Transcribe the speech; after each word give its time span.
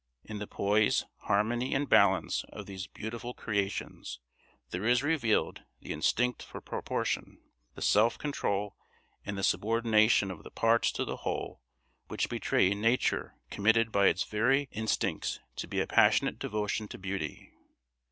In 0.23 0.39
the 0.39 0.47
poise, 0.47 1.05
harmony, 1.25 1.75
and 1.75 1.87
balance 1.87 2.43
of 2.45 2.65
these 2.65 2.87
beautiful 2.87 3.35
creations 3.35 4.19
there 4.71 4.87
is 4.87 5.03
revealed 5.03 5.61
the 5.79 5.93
instinct 5.93 6.41
for 6.41 6.59
proportion, 6.59 7.39
the 7.75 7.83
self 7.83 8.17
control 8.17 8.75
and 9.23 9.37
the 9.37 9.43
subordination 9.43 10.31
of 10.31 10.41
the 10.41 10.49
parts 10.49 10.91
to 10.93 11.05
the 11.05 11.17
whole 11.17 11.61
which 12.07 12.29
betray 12.29 12.71
a 12.71 12.73
nature 12.73 13.35
committed 13.51 13.91
by 13.91 14.07
its 14.07 14.23
very 14.23 14.67
instincts 14.71 15.39
to 15.57 15.79
a 15.79 15.85
passionate 15.85 16.39
devotion 16.39 16.87
to 16.87 16.97
beauty. 16.97 17.51